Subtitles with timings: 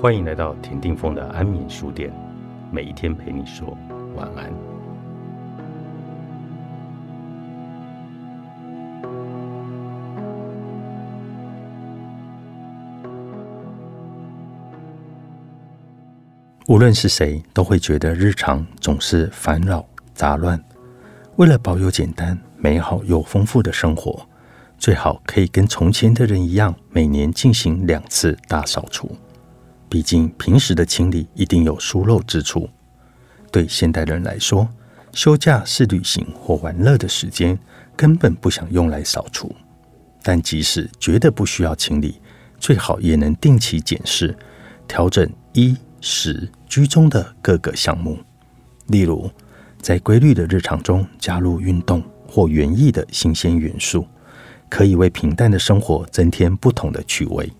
[0.00, 2.10] 欢迎来到田定峰的安眠书店，
[2.72, 3.76] 每一天陪你说
[4.16, 4.50] 晚安。
[16.66, 20.58] 无论是谁，都会觉得日常总是烦扰杂乱。
[21.36, 24.26] 为了保有简单、美好又丰富的生活，
[24.78, 29.14] 最好可以跟从前的人一样，每年进行两次大扫除。
[29.90, 32.70] 毕竟平时的清理一定有疏漏之处。
[33.50, 34.68] 对现代人来说，
[35.12, 37.58] 休假是旅行或玩乐的时间，
[37.96, 39.52] 根本不想用来扫除。
[40.22, 42.20] 但即使觉得不需要清理，
[42.60, 44.36] 最好也能定期检视、
[44.86, 48.16] 调整衣食居中的各个项目。
[48.86, 49.28] 例如，
[49.82, 54.06] 在规律的日常中加入运动或园艺的新鲜元素，
[54.68, 57.50] 可以为平淡的生活增添不同的趣味。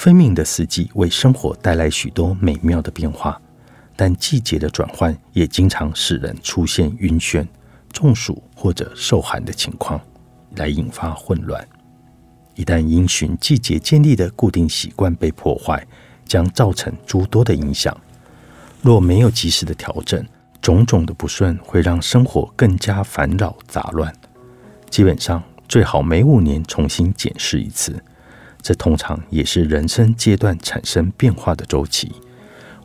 [0.00, 3.38] 分明的四季为生活带来许多美妙的变化，
[3.94, 7.46] 但季节的转换也经常使人出现晕眩、
[7.92, 10.00] 中暑或者受寒的情况，
[10.56, 11.62] 来引发混乱。
[12.54, 15.86] 一旦因循季节建立的固定习惯被破坏，
[16.24, 17.94] 将造成诸多的影响。
[18.80, 20.26] 若没有及时的调整，
[20.62, 24.10] 种种的不顺会让生活更加烦扰杂乱。
[24.88, 28.02] 基本上，最好每五年重新检视一次。
[28.62, 32.12] 这通常也是人生阶段产生变化的周期，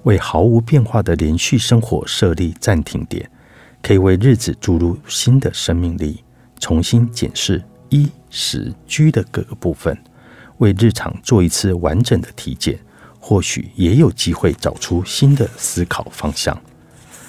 [0.04, 3.30] 为毫无变化的连续生活设立暂停点，
[3.82, 6.24] 可以为日子注入新的生命力，
[6.60, 9.98] 重新检视衣食居的各个部分，
[10.60, 12.80] 为日常做一次完整的体检，
[13.20, 16.58] 或许也有机会找出新的思考方向。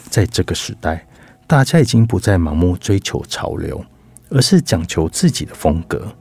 [0.08, 1.06] 在这个时代，
[1.46, 3.84] 大家已经不再盲目追求潮流，
[4.30, 6.14] 而是讲求自己的风格。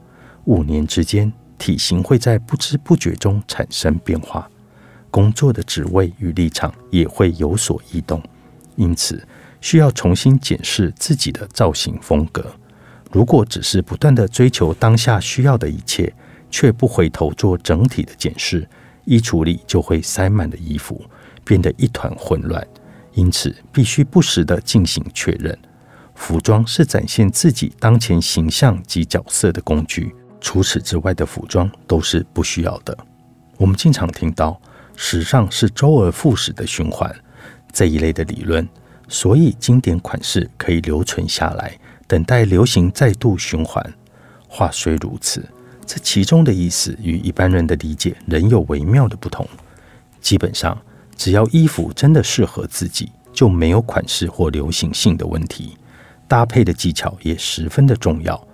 [0.44, 1.32] 五年之间。
[1.58, 4.48] 体型会在不知不觉中产生变化，
[5.10, 8.22] 工作的职位与立场也会有所异动，
[8.76, 9.26] 因此
[9.60, 12.44] 需要重新检视自己的造型风格。
[13.10, 16.12] 如果只是不断的追求当下需要的一切，
[16.50, 18.68] 却不回头做整体的检视，
[19.04, 21.04] 衣橱里就会塞满了衣服，
[21.44, 22.66] 变得一团混乱。
[23.14, 25.56] 因此，必须不时的进行确认。
[26.14, 30.14] 服装是展现自己当前形象及角色的工具。
[30.46, 32.96] 除此之外的服装都是不需要的。
[33.56, 34.56] 我们经常听到
[34.94, 37.12] 时尚是周而复始的循环
[37.72, 38.66] 这一类的理论，
[39.08, 41.76] 所以经典款式可以留存下来，
[42.06, 43.84] 等待流行再度循环。
[44.46, 45.44] 话虽如此，
[45.84, 49.44] 这其中的意思与一般人的理解仍有微妙的不同。
[50.20, 50.80] 基本上，
[51.16, 55.76] 只要衣服真的适合自己，就没有款式或流行性的问题。
[56.28, 58.45] 搭配的技巧也十分的重要。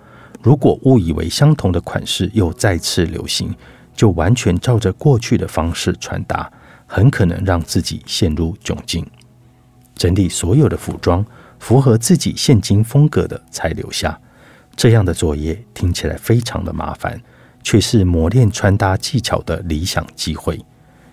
[0.43, 3.55] 如果误以为相同的款式又再次流行，
[3.95, 6.51] 就完全照着过去的方式穿搭，
[6.85, 9.07] 很可能让自己陷入窘境。
[9.95, 11.25] 整理所有的服装，
[11.59, 14.19] 符合自己现今风格的才留下。
[14.75, 17.17] 这样的作业听起来非常的麻烦，
[17.63, 20.59] 却是磨练穿搭技巧的理想机会。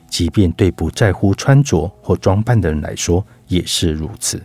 [0.08, 4.42] 即便对不在乎穿着或装扮的人来说也是如此。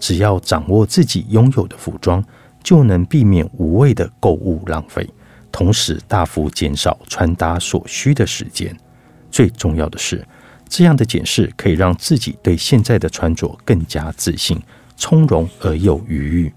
[0.00, 2.24] 只要掌握自己拥有的服装。
[2.62, 5.08] 就能避免无谓的购物浪费，
[5.50, 8.74] 同时大幅减少穿搭所需的时间。
[9.30, 10.26] 最重要的是，
[10.68, 14.60] 这样的检视可以让自己对现在的穿着更加自信、
[14.96, 16.52] 从容而又愉悦。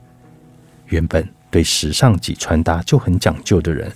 [0.88, 3.92] 原本对时尚及穿搭就很讲究的人，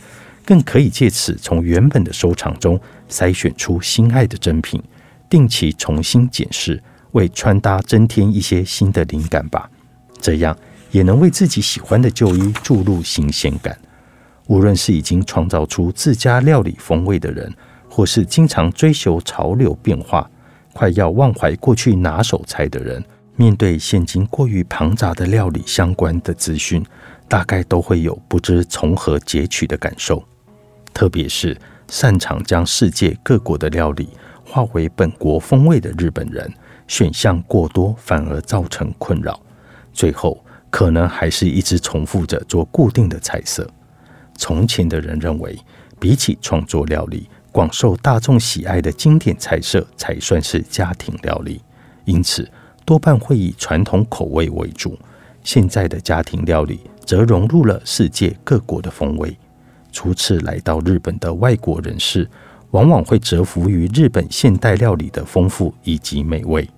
[0.45, 4.81] 更可以借此从原本的收藏中筛选出心爱的珍品，
[5.29, 6.81] 定期重新检视，
[7.11, 9.69] 为穿搭增添一些新的灵感吧。
[10.19, 10.57] 这样。
[10.91, 13.77] 也能为自己喜欢的旧衣注入新鲜感。
[14.47, 17.53] 无论是已经创造出自家料理风味的人，
[17.87, 20.27] 或是经常追求潮流变化、
[20.73, 23.03] 快要忘怀过去拿手菜的人，
[23.35, 26.83] 面对现今过于庞杂的料理相关的资讯，
[27.27, 30.23] 大概都会有不知从何截取的感受。
[30.95, 31.55] 特别是
[31.87, 34.09] 擅长将世界各国的料理
[34.43, 36.51] 化为本国风味的日本人，
[36.87, 39.39] 选项过多反而造成困扰。
[39.93, 40.43] 最后。
[40.69, 43.69] 可能还是一直重复着做固定的菜色。
[44.35, 45.57] 从前的人认为，
[45.99, 51.61] 比起创作料理，广受大众喜爱的经典菜色才算是家庭料理，
[52.05, 52.49] 因此
[52.85, 54.97] 多半会以传统口味为主。
[55.43, 59.37] 现在的家庭料理则融入了世界各国的风味。
[59.91, 62.29] 初次来到日本的外国人士，
[62.71, 66.69] 往往会折服于日本现代料理的丰富以及美味。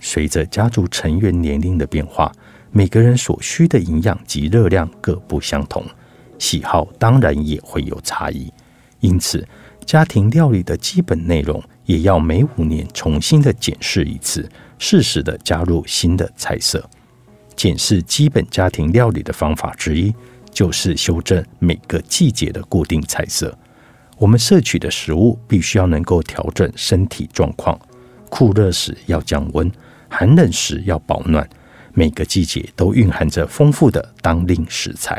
[0.00, 2.30] 随着家族成员年龄的变化，
[2.76, 5.84] 每个人所需的营养及热量各不相同，
[6.40, 8.52] 喜好当然也会有差异。
[8.98, 9.46] 因此，
[9.86, 16.84] 家庭料理的基本内容也要每五年重新的检视一次，适时的加入新的菜色。
[17.54, 20.12] 检视基本家庭料理的方法之一，
[20.50, 23.56] 就是修正每个季节的固定菜色。
[24.18, 27.78] 我们摄取的食物必须要能够调整身体状况，
[28.28, 29.70] 酷热时要降温，
[30.08, 31.48] 寒冷时要保暖。
[31.94, 35.16] 每个季节都蕴含着丰富的当令食材，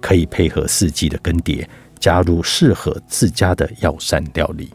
[0.00, 1.66] 可以配合四季的更迭，
[1.98, 4.70] 加入适合自家的药膳料理。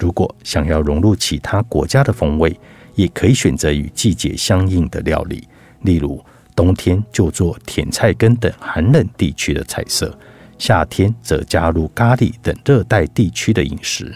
[0.00, 2.58] 如果想要融入其他国家的风味，
[2.94, 5.46] 也可以选择与季节相应的料理，
[5.82, 6.24] 例如
[6.54, 10.16] 冬天就做甜菜根等寒冷地区的菜色，
[10.58, 14.14] 夏天则加入咖喱等热带地区的饮食。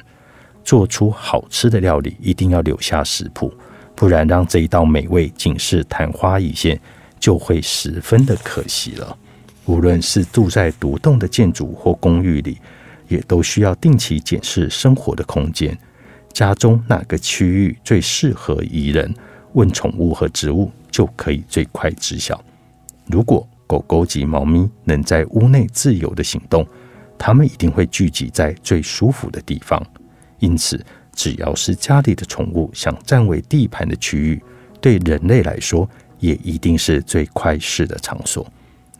[0.62, 3.52] 做出好吃的料理，一定要留下食谱。
[3.96, 6.78] 不然，让这一道美味仅是昙花一现，
[7.18, 9.16] 就会十分的可惜了。
[9.64, 12.58] 无论是住在独栋的建筑或公寓里，
[13.08, 15.76] 也都需要定期检视生活的空间。
[16.30, 19.12] 家中哪个区域最适合宜人？
[19.54, 22.38] 问宠物和植物就可以最快知晓。
[23.06, 26.66] 如果狗狗及猫咪能在屋内自由的行动，
[27.16, 29.82] 它们一定会聚集在最舒服的地方。
[30.38, 30.78] 因此。
[31.16, 34.40] 只要是家里的宠物想占为地盘的区域，
[34.80, 35.88] 对人类来说
[36.20, 38.46] 也一定是最快适的场所。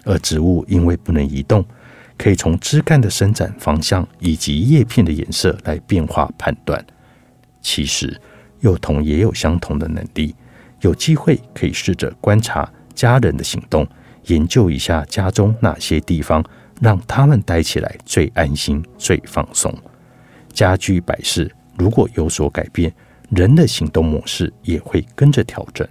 [0.04, 1.64] 而植物因为不能移动，
[2.16, 6.82] 可以从枝干的伸展方向以及叶片的颜色来变化判断。
[7.60, 8.18] 其实
[8.60, 10.34] 幼童也有相同的能力，
[10.80, 13.86] 有机会可以试着观察家人的行动，
[14.26, 16.42] 研究一下家中哪些地方
[16.80, 19.76] 让他们待起来最安心、最放松。
[20.54, 21.52] 家居摆饰。
[21.76, 22.92] 如果有所改变，
[23.30, 25.86] 人的行动模式也会跟着调整。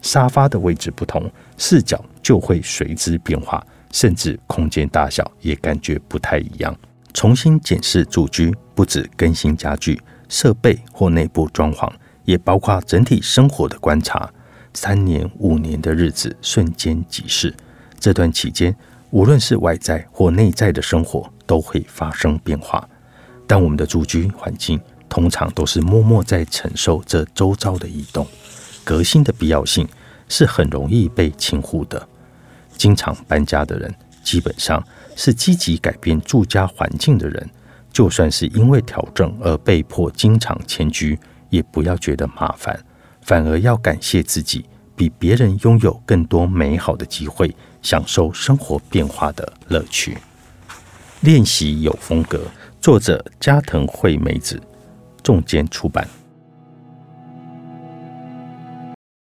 [0.00, 6.76] 沙发的位置不同，视角就会随之变化，甚至空间大小也感觉不太一样。
[7.12, 11.90] 重新检视住居，不止更新家具设备或内部装潢，
[12.24, 14.30] 也包括整体生活的观察。
[14.74, 17.52] 三年、五年的日子瞬间即逝，
[17.98, 18.74] 这段期间，
[19.10, 22.88] 无论是外在或内在的生活都会发生变化。
[23.48, 24.78] 但我们的住居环境。
[25.08, 28.26] 通常都是默默在承受这周遭的移动，
[28.84, 29.88] 革新的必要性
[30.28, 32.08] 是很容易被轻忽的。
[32.76, 34.82] 经常搬家的人，基本上
[35.16, 37.50] 是积极改变住家环境的人。
[37.90, 41.18] 就算是因为调整而被迫经常迁居，
[41.48, 42.78] 也不要觉得麻烦，
[43.22, 47.52] 反而要感谢自己比别人拥有更多美好的机会，
[47.82, 50.18] 享受生活变化的乐趣。
[51.22, 52.42] 练习有风格，
[52.80, 54.60] 作者加藤惠美子。
[55.28, 56.08] 重间出版。